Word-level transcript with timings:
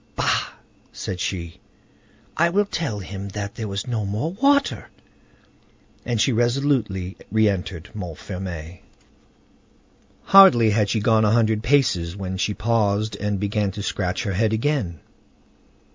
"Bah!" 0.15 0.53
said 0.91 1.19
she; 1.19 1.59
"I 2.35 2.49
will 2.49 2.65
tell 2.65 2.97
him 2.97 3.27
that 3.29 3.53
there 3.53 3.67
was 3.67 3.85
no 3.85 4.03
more 4.03 4.31
water!" 4.31 4.89
And 6.07 6.19
she 6.19 6.31
resolutely 6.33 7.17
re 7.31 7.47
entered 7.47 7.91
Montfermeil. 7.93 8.79
Hardly 10.23 10.71
had 10.71 10.89
she 10.89 11.01
gone 11.01 11.23
a 11.23 11.29
hundred 11.29 11.61
paces 11.61 12.15
when 12.17 12.37
she 12.37 12.55
paused 12.55 13.15
and 13.17 13.39
began 13.39 13.69
to 13.73 13.83
scratch 13.83 14.23
her 14.23 14.33
head 14.33 14.53
again. 14.53 15.01